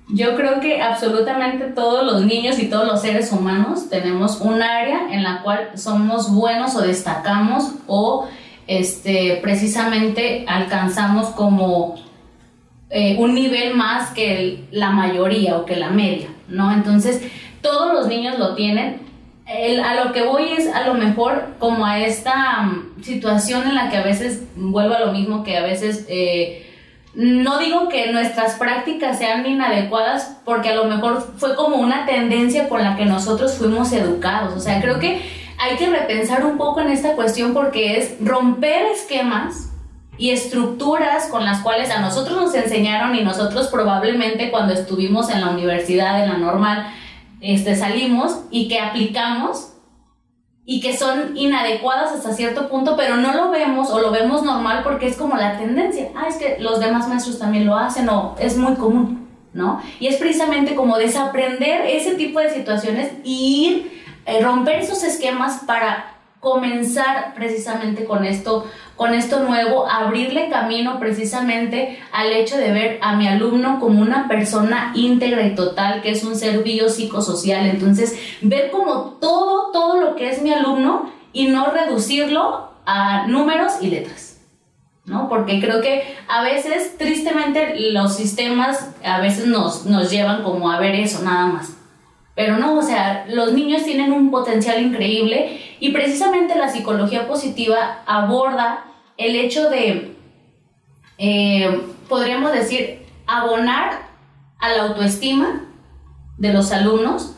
Yo 0.08 0.36
creo 0.36 0.60
que 0.60 0.82
absolutamente 0.82 1.66
todos 1.66 2.04
los 2.04 2.24
niños 2.24 2.58
y 2.58 2.66
todos 2.66 2.86
los 2.86 3.00
seres 3.00 3.32
humanos 3.32 3.88
tenemos 3.88 4.40
un 4.40 4.60
área 4.60 5.08
en 5.10 5.22
la 5.22 5.42
cual 5.42 5.70
somos 5.76 6.30
buenos 6.32 6.74
o 6.76 6.82
destacamos 6.82 7.72
o 7.86 8.28
este, 8.66 9.38
precisamente 9.42 10.44
alcanzamos 10.46 11.28
como 11.28 11.96
eh, 12.90 13.16
un 13.18 13.34
nivel 13.34 13.74
más 13.74 14.10
que 14.10 14.64
la 14.70 14.90
mayoría 14.90 15.56
o 15.56 15.64
que 15.64 15.76
la 15.76 15.90
media, 15.90 16.28
¿no? 16.48 16.72
Entonces, 16.72 17.22
todos 17.62 17.94
los 17.94 18.06
niños 18.06 18.38
lo 18.38 18.54
tienen. 18.54 19.00
A 19.46 20.04
lo 20.04 20.12
que 20.12 20.22
voy 20.22 20.52
es 20.52 20.72
a 20.72 20.86
lo 20.86 20.94
mejor 20.94 21.56
como 21.58 21.84
a 21.84 22.00
esta 22.00 22.62
mm, 22.62 23.02
situación 23.02 23.68
en 23.68 23.74
la 23.74 23.90
que 23.90 23.98
a 23.98 24.02
veces 24.02 24.42
vuelvo 24.56 24.94
a 24.94 25.00
lo 25.00 25.12
mismo 25.12 25.44
que 25.44 25.58
a 25.58 25.62
veces 25.62 26.06
eh, 26.08 26.70
no 27.14 27.58
digo 27.58 27.88
que 27.88 28.10
nuestras 28.12 28.54
prácticas 28.54 29.18
sean 29.18 29.46
inadecuadas 29.46 30.38
porque 30.44 30.70
a 30.70 30.74
lo 30.74 30.86
mejor 30.86 31.34
fue 31.36 31.54
como 31.54 31.76
una 31.76 32.06
tendencia 32.06 32.68
con 32.68 32.82
la 32.82 32.96
que 32.96 33.04
nosotros 33.04 33.54
fuimos 33.54 33.92
educados. 33.92 34.54
O 34.54 34.60
sea, 34.60 34.80
creo 34.80 34.98
que 34.98 35.22
hay 35.58 35.76
que 35.76 35.88
repensar 35.88 36.44
un 36.44 36.56
poco 36.56 36.80
en 36.80 36.90
esta 36.90 37.12
cuestión 37.12 37.54
porque 37.54 37.98
es 37.98 38.16
romper 38.20 38.86
esquemas 38.86 39.70
y 40.18 40.30
estructuras 40.30 41.26
con 41.28 41.44
las 41.44 41.60
cuales 41.60 41.90
a 41.90 42.00
nosotros 42.00 42.36
nos 42.36 42.54
enseñaron 42.54 43.14
y 43.14 43.22
nosotros 43.22 43.68
probablemente 43.68 44.50
cuando 44.50 44.72
estuvimos 44.74 45.30
en 45.30 45.40
la 45.40 45.50
universidad, 45.50 46.22
en 46.22 46.30
la 46.30 46.38
normal, 46.38 46.86
este, 47.44 47.76
salimos 47.76 48.40
y 48.50 48.68
que 48.68 48.80
aplicamos 48.80 49.74
y 50.64 50.80
que 50.80 50.96
son 50.96 51.36
inadecuadas 51.36 52.10
hasta 52.12 52.32
cierto 52.32 52.70
punto, 52.70 52.96
pero 52.96 53.18
no 53.18 53.34
lo 53.34 53.50
vemos 53.50 53.90
o 53.90 54.00
lo 54.00 54.10
vemos 54.10 54.42
normal 54.42 54.80
porque 54.82 55.06
es 55.08 55.16
como 55.18 55.36
la 55.36 55.58
tendencia. 55.58 56.08
Ah, 56.16 56.24
es 56.26 56.36
que 56.36 56.56
los 56.58 56.80
demás 56.80 57.06
maestros 57.06 57.38
también 57.38 57.66
lo 57.66 57.76
hacen 57.76 58.08
o 58.08 58.34
es 58.38 58.56
muy 58.56 58.76
común, 58.76 59.28
¿no? 59.52 59.82
Y 60.00 60.06
es 60.06 60.16
precisamente 60.16 60.74
como 60.74 60.96
desaprender 60.96 61.82
ese 61.82 62.14
tipo 62.14 62.40
de 62.40 62.48
situaciones 62.48 63.12
y 63.24 63.88
eh, 64.24 64.40
romper 64.42 64.76
esos 64.76 65.02
esquemas 65.02 65.64
para 65.66 66.13
comenzar 66.44 67.34
precisamente 67.34 68.04
con 68.04 68.24
esto, 68.24 68.66
con 68.94 69.14
esto 69.14 69.40
nuevo, 69.40 69.90
abrirle 69.90 70.50
camino 70.50 71.00
precisamente 71.00 71.98
al 72.12 72.30
hecho 72.32 72.56
de 72.56 72.70
ver 72.70 72.98
a 73.00 73.16
mi 73.16 73.26
alumno 73.26 73.80
como 73.80 74.00
una 74.02 74.28
persona 74.28 74.92
íntegra 74.94 75.44
y 75.46 75.54
total, 75.56 76.02
que 76.02 76.10
es 76.10 76.22
un 76.22 76.36
ser 76.36 76.62
biopsicosocial. 76.62 77.66
Entonces, 77.66 78.16
ver 78.42 78.70
como 78.70 79.16
todo, 79.20 79.72
todo 79.72 80.00
lo 80.00 80.14
que 80.14 80.28
es 80.28 80.42
mi 80.42 80.52
alumno 80.52 81.10
y 81.32 81.48
no 81.48 81.72
reducirlo 81.72 82.68
a 82.86 83.26
números 83.26 83.72
y 83.80 83.88
letras. 83.88 84.38
¿no? 85.06 85.28
Porque 85.28 85.60
creo 85.60 85.80
que 85.80 86.02
a 86.28 86.42
veces, 86.42 86.96
tristemente, 86.98 87.90
los 87.92 88.14
sistemas 88.14 88.94
a 89.02 89.20
veces 89.20 89.46
nos, 89.46 89.86
nos 89.86 90.10
llevan 90.10 90.42
como 90.42 90.70
a 90.70 90.78
ver 90.78 90.94
eso 90.94 91.22
nada 91.22 91.46
más. 91.46 91.76
Pero 92.34 92.58
no, 92.58 92.76
o 92.78 92.82
sea, 92.82 93.26
los 93.28 93.52
niños 93.52 93.84
tienen 93.84 94.12
un 94.12 94.30
potencial 94.30 94.82
increíble 94.82 95.60
y 95.80 95.92
precisamente 95.92 96.56
la 96.56 96.68
psicología 96.68 97.26
positiva 97.26 98.02
aborda 98.06 98.84
el 99.16 99.36
hecho 99.36 99.70
de, 99.70 100.16
eh, 101.18 101.80
podríamos 102.08 102.52
decir, 102.52 103.06
abonar 103.26 104.00
a 104.58 104.68
la 104.70 104.82
autoestima 104.84 105.62
de 106.38 106.52
los 106.52 106.72
alumnos, 106.72 107.36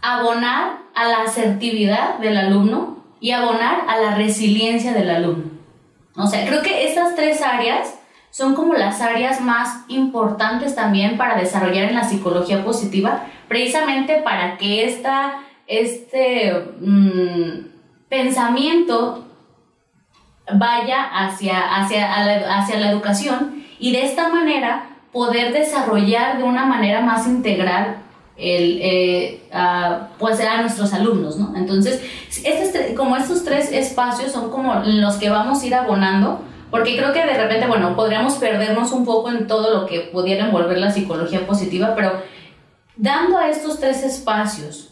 abonar 0.00 0.78
a 0.94 1.08
la 1.08 1.22
asertividad 1.22 2.18
del 2.18 2.36
alumno 2.36 3.04
y 3.20 3.30
abonar 3.30 3.84
a 3.88 3.98
la 3.98 4.14
resiliencia 4.16 4.92
del 4.92 5.10
alumno. 5.10 5.50
O 6.16 6.26
sea, 6.26 6.46
creo 6.46 6.62
que 6.62 6.88
estas 6.88 7.14
tres 7.14 7.40
áreas 7.40 7.98
son 8.30 8.54
como 8.54 8.74
las 8.74 9.00
áreas 9.00 9.40
más 9.40 9.84
importantes 9.88 10.74
también 10.74 11.16
para 11.16 11.36
desarrollar 11.36 11.88
en 11.88 11.94
la 11.94 12.04
psicología 12.04 12.64
positiva, 12.64 13.26
precisamente 13.46 14.16
para 14.22 14.56
que 14.56 14.86
esta, 14.86 15.42
este 15.66 16.52
mm, 16.80 17.71
pensamiento 18.12 19.24
vaya 20.52 21.02
hacia, 21.02 21.76
hacia, 21.76 22.26
la, 22.26 22.58
hacia 22.58 22.78
la 22.78 22.90
educación 22.90 23.64
y 23.78 23.92
de 23.92 24.04
esta 24.04 24.28
manera 24.28 24.98
poder 25.12 25.54
desarrollar 25.54 26.36
de 26.36 26.44
una 26.44 26.66
manera 26.66 27.00
más 27.00 27.26
integral 27.26 28.02
el, 28.36 28.80
eh, 28.82 29.48
a, 29.50 30.08
pues 30.18 30.38
a 30.40 30.60
nuestros 30.60 30.92
alumnos, 30.92 31.38
¿no? 31.38 31.56
Entonces, 31.56 32.02
como 32.98 33.16
estos 33.16 33.44
tres 33.44 33.72
espacios 33.72 34.30
son 34.30 34.50
como 34.50 34.74
los 34.84 35.14
que 35.16 35.30
vamos 35.30 35.62
a 35.62 35.66
ir 35.66 35.74
abonando, 35.74 36.42
porque 36.70 36.98
creo 36.98 37.14
que 37.14 37.24
de 37.24 37.32
repente, 37.32 37.66
bueno, 37.66 37.96
podríamos 37.96 38.34
perdernos 38.34 38.92
un 38.92 39.06
poco 39.06 39.30
en 39.30 39.46
todo 39.46 39.72
lo 39.72 39.86
que 39.86 40.00
pudiera 40.00 40.44
envolver 40.44 40.76
la 40.76 40.90
psicología 40.90 41.46
positiva, 41.46 41.94
pero 41.94 42.12
dando 42.94 43.38
a 43.38 43.48
estos 43.48 43.80
tres 43.80 44.02
espacios 44.02 44.91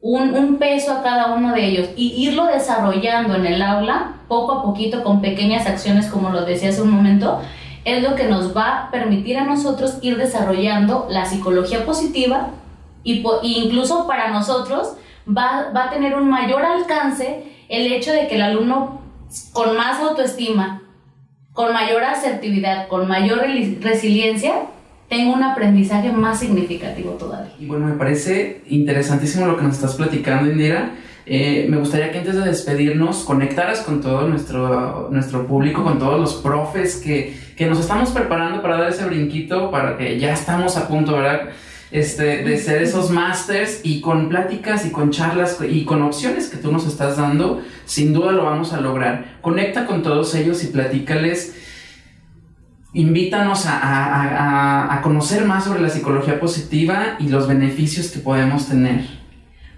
un, 0.00 0.56
peso 0.56 0.92
a 0.92 1.02
cada 1.02 1.34
uno 1.34 1.52
de 1.52 1.66
ellos 1.66 1.88
y 1.96 2.14
irlo 2.16 2.46
desarrollando 2.46 3.34
en 3.34 3.46
el 3.46 3.62
aula, 3.62 4.14
poco 4.28 4.52
a 4.52 4.62
poquito, 4.62 5.02
con 5.02 5.20
pequeñas 5.20 5.66
acciones, 5.66 6.06
como 6.06 6.30
lo 6.30 6.44
decía 6.44 6.70
hace 6.70 6.82
un 6.82 6.90
momento, 6.90 7.40
es 7.84 8.02
lo 8.02 8.14
que 8.14 8.24
nos 8.24 8.56
va 8.56 8.76
a 8.76 8.90
permitir 8.90 9.38
a 9.38 9.44
nosotros 9.44 9.98
ir 10.02 10.16
desarrollando 10.16 11.06
la 11.10 11.26
psicología 11.26 11.84
positiva 11.84 12.50
y, 13.02 13.22
incluso 13.42 14.06
para 14.06 14.30
nosotros 14.30 14.96
va, 15.26 15.70
va 15.74 15.84
a 15.84 15.90
tener 15.90 16.14
un 16.16 16.28
mayor 16.28 16.62
alcance 16.62 17.44
el 17.68 17.92
hecho 17.92 18.12
de 18.12 18.26
que 18.28 18.36
el 18.36 18.42
alumno 18.42 19.00
con 19.52 19.76
más 19.76 20.00
autoestima, 20.00 20.82
con 21.52 21.72
mayor 21.72 22.04
asertividad, 22.04 22.88
con 22.88 23.06
mayor 23.06 23.42
resiliencia, 23.80 24.66
tengo 25.10 25.34
un 25.34 25.42
aprendizaje 25.42 26.12
más 26.12 26.38
significativo 26.38 27.10
todavía. 27.14 27.52
Y 27.58 27.66
bueno, 27.66 27.86
me 27.86 27.94
parece 27.94 28.62
interesantísimo 28.68 29.44
lo 29.44 29.56
que 29.56 29.64
nos 29.64 29.74
estás 29.74 29.96
platicando, 29.96 30.50
Indira. 30.50 30.92
Eh, 31.26 31.66
me 31.68 31.78
gustaría 31.78 32.12
que 32.12 32.18
antes 32.18 32.36
de 32.36 32.42
despedirnos 32.42 33.24
conectaras 33.24 33.80
con 33.80 34.00
todo 34.00 34.28
nuestro, 34.28 35.08
nuestro 35.10 35.48
público, 35.48 35.82
con 35.82 35.98
todos 35.98 36.18
los 36.18 36.34
profes 36.34 36.96
que, 36.96 37.36
que 37.56 37.66
nos 37.66 37.80
estamos 37.80 38.10
preparando 38.10 38.62
para 38.62 38.78
dar 38.78 38.90
ese 38.90 39.04
brinquito, 39.04 39.72
para 39.72 39.98
que 39.98 40.18
ya 40.18 40.32
estamos 40.32 40.76
a 40.76 40.86
punto, 40.86 41.14
¿verdad? 41.14 41.50
Este, 41.90 42.44
de 42.44 42.56
ser 42.56 42.80
esos 42.80 43.10
masters 43.10 43.80
y 43.82 44.00
con 44.00 44.28
pláticas 44.28 44.86
y 44.86 44.92
con 44.92 45.10
charlas 45.10 45.58
y 45.68 45.84
con 45.84 46.02
opciones 46.02 46.46
que 46.48 46.56
tú 46.56 46.70
nos 46.70 46.86
estás 46.86 47.16
dando, 47.16 47.60
sin 47.84 48.12
duda 48.12 48.30
lo 48.30 48.44
vamos 48.44 48.72
a 48.72 48.80
lograr. 48.80 49.38
Conecta 49.40 49.86
con 49.86 50.04
todos 50.04 50.36
ellos 50.36 50.62
y 50.62 50.68
platícales 50.68 51.56
invítanos 52.92 53.64
a, 53.66 55.00
conocer 55.02 55.44
más 55.44 55.64
sobre 55.64 55.80
la 55.80 55.88
psicología 55.88 56.38
positiva 56.38 57.16
y 57.18 57.28
los 57.28 57.48
beneficios 57.48 58.10
que 58.10 58.18
podemos 58.18 58.66
tener. 58.66 59.04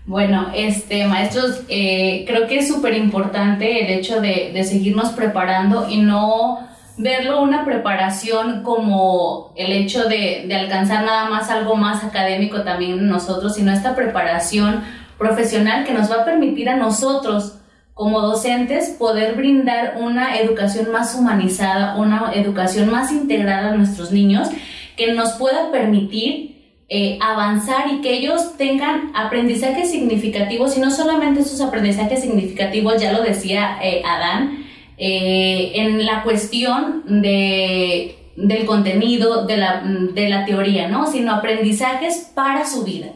Bueno, 0.04 0.48
este, 0.54 1.06
maestros, 1.06 1.62
eh, 1.68 2.24
creo 2.26 2.48
que 2.48 2.58
es 2.58 2.68
súper 2.68 2.94
importante 2.94 3.84
el 3.84 3.98
hecho 3.98 4.20
de, 4.20 4.60
seguirnos 4.64 5.10
preparando 5.10 5.88
y 5.88 5.98
no 5.98 6.66
verlo 6.98 7.40
una 7.40 7.64
preparación 7.64 8.62
como 8.62 9.52
el 9.56 9.72
hecho 9.72 10.08
de, 10.08 10.44
de 10.48 10.54
alcanzar 10.56 11.04
nada 11.04 11.30
más 11.30 11.50
algo 11.50 11.76
más 11.76 12.02
académico 12.04 12.62
también 12.62 13.08
nosotros, 13.08 13.54
sino 13.54 13.72
esta 13.72 13.94
preparación 13.94 14.82
profesional 15.18 15.84
que 15.84 15.94
nos 15.94 16.10
va 16.10 16.22
a 16.22 16.24
permitir 16.24 16.68
a 16.68 16.76
nosotros 16.76 17.58
como 17.94 18.20
docentes 18.20 18.90
poder 18.98 19.34
brindar 19.34 19.96
una 20.00 20.38
educación 20.38 20.90
más 20.90 21.14
humanizada, 21.14 21.96
una 21.96 22.32
educación 22.34 22.90
más 22.90 23.12
integrada 23.12 23.72
a 23.72 23.76
nuestros 23.76 24.12
niños 24.12 24.48
que 24.96 25.12
nos 25.12 25.32
pueda 25.32 25.70
permitir 25.70 26.52
eh, 26.88 27.18
avanzar 27.22 27.90
y 27.90 28.02
que 28.02 28.12
ellos 28.12 28.56
tengan 28.58 29.12
aprendizajes 29.14 29.90
significativos 29.90 30.76
y 30.76 30.80
no 30.80 30.90
solamente 30.90 31.40
esos 31.40 31.60
aprendizajes 31.60 32.20
significativos, 32.20 33.00
ya 33.00 33.12
lo 33.12 33.22
decía 33.22 33.78
eh, 33.82 34.02
Adán, 34.04 34.66
eh, 34.98 35.72
en 35.74 36.04
la 36.04 36.22
cuestión 36.22 37.02
de, 37.22 38.16
del 38.36 38.66
contenido, 38.66 39.46
de 39.46 39.56
la, 39.56 39.82
de 39.82 40.28
la 40.28 40.44
teoría, 40.44 40.88
¿no? 40.88 41.06
sino 41.06 41.32
aprendizajes 41.32 42.30
para 42.34 42.66
su 42.66 42.84
vida, 42.84 43.12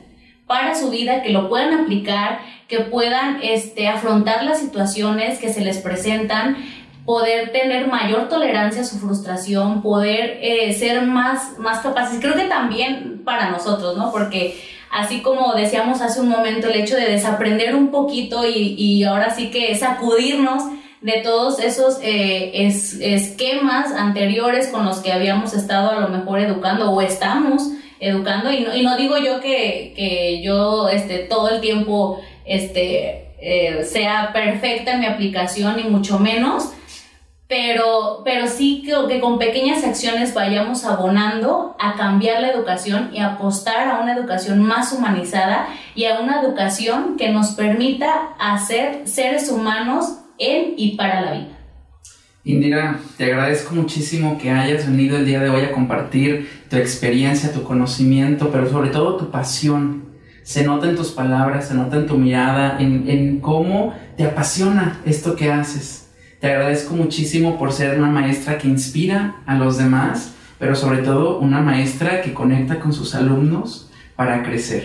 para 0.46 0.74
su 0.74 0.90
vida, 0.90 1.22
que 1.22 1.30
lo 1.30 1.50
puedan 1.50 1.74
aplicar, 1.74 2.40
que 2.68 2.80
puedan 2.80 3.40
este, 3.42 3.88
afrontar 3.88 4.44
las 4.44 4.58
situaciones 4.58 5.38
que 5.38 5.52
se 5.52 5.60
les 5.60 5.78
presentan 5.78 6.56
poder 7.04 7.52
tener 7.52 7.86
mayor 7.86 8.28
tolerancia 8.28 8.82
a 8.82 8.84
su 8.84 8.98
frustración, 8.98 9.80
poder 9.80 10.38
eh, 10.42 10.72
ser 10.72 11.02
más, 11.02 11.58
más 11.58 11.78
capaces. 11.78 12.18
Creo 12.20 12.34
que 12.34 12.46
también 12.46 13.22
para 13.24 13.50
nosotros, 13.50 13.96
¿no? 13.96 14.10
Porque 14.10 14.60
así 14.90 15.22
como 15.22 15.54
decíamos 15.54 16.00
hace 16.00 16.20
un 16.20 16.28
momento, 16.28 16.68
el 16.68 16.80
hecho 16.80 16.96
de 16.96 17.08
desaprender 17.08 17.76
un 17.76 17.92
poquito 17.92 18.44
y, 18.44 18.74
y 18.76 19.04
ahora 19.04 19.30
sí 19.30 19.50
que 19.50 19.74
sacudirnos 19.76 20.64
de 21.00 21.20
todos 21.22 21.60
esos 21.60 22.00
eh, 22.02 22.50
esquemas 23.00 23.92
anteriores 23.92 24.66
con 24.68 24.84
los 24.84 24.98
que 24.98 25.12
habíamos 25.12 25.54
estado 25.54 25.90
a 25.90 26.00
lo 26.00 26.08
mejor 26.08 26.40
educando 26.40 26.90
o 26.90 27.00
estamos 27.00 27.70
educando 28.00 28.50
y 28.50 28.60
no, 28.60 28.74
y 28.74 28.82
no 28.82 28.96
digo 28.96 29.16
yo 29.16 29.40
que, 29.40 29.92
que 29.94 30.42
yo 30.42 30.88
este, 30.88 31.18
todo 31.18 31.50
el 31.50 31.60
tiempo 31.60 32.20
este, 32.46 33.34
eh, 33.40 33.84
sea 33.84 34.32
perfecta 34.32 34.92
en 34.92 35.00
mi 35.00 35.06
aplicación, 35.06 35.76
ni 35.76 35.84
mucho 35.84 36.18
menos, 36.18 36.72
pero, 37.48 38.22
pero 38.24 38.48
sí 38.48 38.82
que, 38.84 38.94
que, 39.08 39.20
con 39.20 39.38
pequeñas 39.38 39.84
acciones 39.84 40.34
vayamos 40.34 40.84
abonando 40.84 41.76
a 41.78 41.94
cambiar 41.94 42.40
la 42.40 42.50
educación 42.50 43.10
y 43.12 43.20
apostar 43.20 43.88
a 43.88 44.00
una 44.00 44.14
educación 44.14 44.62
más 44.62 44.92
humanizada 44.92 45.68
y 45.94 46.06
a 46.06 46.18
una 46.18 46.40
educación 46.40 47.16
que 47.16 47.28
nos 47.28 47.50
permita 47.50 48.34
hacer 48.38 49.02
seres 49.06 49.48
humanos 49.48 50.18
en 50.38 50.74
y 50.76 50.96
para 50.96 51.20
la 51.20 51.32
vida. 51.32 51.56
Indira, 52.46 53.00
te 53.16 53.24
agradezco 53.24 53.74
muchísimo 53.74 54.38
que 54.38 54.50
hayas 54.50 54.86
venido 54.86 55.16
el 55.16 55.26
día 55.26 55.40
de 55.40 55.50
hoy 55.50 55.62
a 55.62 55.72
compartir 55.72 56.48
tu 56.70 56.76
experiencia, 56.76 57.52
tu 57.52 57.64
conocimiento, 57.64 58.50
pero 58.52 58.70
sobre 58.70 58.90
todo 58.90 59.16
tu 59.16 59.30
pasión. 59.30 60.04
Se 60.46 60.62
nota 60.62 60.88
en 60.88 60.94
tus 60.94 61.10
palabras, 61.10 61.66
se 61.66 61.74
nota 61.74 61.96
en 61.96 62.06
tu 62.06 62.16
mirada, 62.16 62.76
en, 62.78 63.10
en 63.10 63.40
cómo 63.40 63.94
te 64.16 64.22
apasiona 64.22 65.00
esto 65.04 65.34
que 65.34 65.50
haces. 65.50 66.08
Te 66.38 66.46
agradezco 66.46 66.94
muchísimo 66.94 67.58
por 67.58 67.72
ser 67.72 67.98
una 67.98 68.08
maestra 68.08 68.56
que 68.56 68.68
inspira 68.68 69.38
a 69.44 69.56
los 69.56 69.76
demás, 69.76 70.36
pero 70.60 70.76
sobre 70.76 70.98
todo 70.98 71.40
una 71.40 71.60
maestra 71.62 72.22
que 72.22 72.32
conecta 72.32 72.78
con 72.78 72.92
sus 72.92 73.16
alumnos 73.16 73.90
para 74.14 74.44
crecer. 74.44 74.84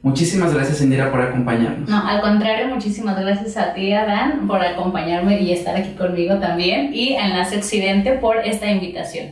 Muchísimas 0.00 0.54
gracias, 0.54 0.80
Indira, 0.80 1.10
por 1.10 1.20
acompañarnos. 1.20 1.90
No, 1.90 2.08
al 2.08 2.22
contrario, 2.22 2.68
muchísimas 2.68 3.20
gracias 3.20 3.58
a 3.58 3.74
ti, 3.74 3.92
Adán, 3.92 4.46
por 4.46 4.64
acompañarme 4.64 5.42
y 5.42 5.52
estar 5.52 5.76
aquí 5.76 5.90
conmigo 5.90 6.36
también, 6.38 6.94
y 6.94 7.16
a 7.16 7.26
Enlace 7.26 7.58
Occidente 7.58 8.12
por 8.12 8.38
esta 8.38 8.70
invitación. 8.70 9.26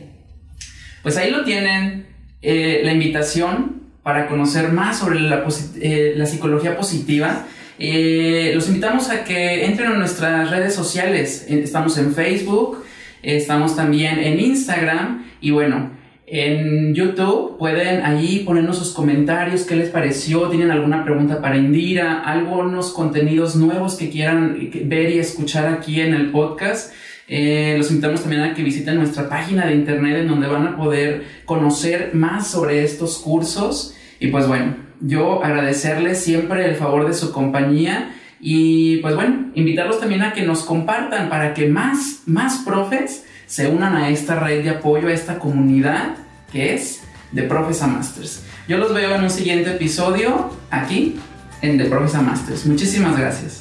Pues 1.01 1.17
ahí 1.17 1.31
lo 1.31 1.43
tienen, 1.43 2.05
eh, 2.43 2.81
la 2.83 2.91
invitación 2.93 3.80
para 4.03 4.27
conocer 4.27 4.71
más 4.71 4.99
sobre 4.99 5.19
la, 5.19 5.45
eh, 5.79 6.23
psicología 6.25 6.75
positiva. 6.75 7.45
Eh, 7.77 8.51
los 8.53 8.67
invitamos 8.67 9.09
a 9.09 9.23
que 9.23 9.65
entren 9.65 9.91
a 9.91 9.97
nuestras 9.97 10.49
redes 10.49 10.73
sociales. 10.73 11.45
Estamos 11.49 11.97
en 11.97 12.13
Facebook, 12.13 12.83
estamos 13.21 13.75
también 13.75 14.19
en 14.19 14.39
Instagram 14.39 15.25
y 15.41 15.51
bueno, 15.51 15.91
en 16.33 16.95
YouTube 16.95 17.57
pueden 17.57 18.05
ahí 18.05 18.43
ponernos 18.45 18.77
sus 18.77 18.93
comentarios, 18.93 19.63
qué 19.63 19.75
les 19.75 19.89
pareció, 19.89 20.47
tienen 20.47 20.71
alguna 20.71 21.03
pregunta 21.03 21.41
para 21.41 21.57
Indira, 21.57 22.21
algunos 22.21 22.91
contenidos 22.93 23.57
nuevos 23.57 23.95
que 23.95 24.09
quieran 24.09 24.71
ver 24.85 25.11
y 25.11 25.19
escuchar 25.19 25.67
aquí 25.67 25.99
en 25.99 26.13
el 26.13 26.31
podcast. 26.31 26.93
Eh, 27.27 27.75
los 27.77 27.89
invitamos 27.91 28.21
también 28.21 28.43
a 28.43 28.53
que 28.53 28.63
visiten 28.63 28.95
nuestra 28.95 29.27
página 29.27 29.65
de 29.65 29.75
internet 29.75 30.19
en 30.19 30.27
donde 30.27 30.47
van 30.47 30.67
a 30.67 30.77
poder 30.77 31.25
conocer 31.45 32.11
más 32.13 32.49
sobre 32.49 32.83
estos 32.83 33.17
cursos. 33.17 33.95
Y 34.21 34.27
pues 34.27 34.47
bueno, 34.47 34.75
yo 35.01 35.43
agradecerles 35.43 36.23
siempre 36.23 36.69
el 36.69 36.75
favor 36.75 37.07
de 37.07 37.15
su 37.15 37.31
compañía 37.31 38.13
y 38.39 38.97
pues 38.97 39.15
bueno, 39.15 39.49
invitarlos 39.55 39.99
también 39.99 40.21
a 40.21 40.31
que 40.31 40.43
nos 40.43 40.61
compartan 40.63 41.27
para 41.27 41.55
que 41.55 41.67
más, 41.67 42.21
más 42.27 42.59
profes 42.59 43.25
se 43.47 43.67
unan 43.67 43.95
a 43.95 44.09
esta 44.09 44.39
red 44.39 44.63
de 44.63 44.69
apoyo, 44.69 45.07
a 45.07 45.11
esta 45.11 45.39
comunidad 45.39 46.17
que 46.51 46.75
es 46.75 47.01
de 47.31 47.43
Profes 47.43 47.81
a 47.81 47.87
Masters. 47.87 48.43
Yo 48.67 48.77
los 48.77 48.93
veo 48.93 49.15
en 49.15 49.23
un 49.23 49.29
siguiente 49.31 49.71
episodio 49.71 50.51
aquí 50.69 51.19
en 51.63 51.79
The 51.79 51.85
Profes 51.85 52.21
Masters. 52.21 52.67
Muchísimas 52.67 53.17
gracias. 53.17 53.60